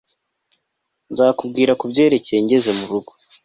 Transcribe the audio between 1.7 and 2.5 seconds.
kubyerekeye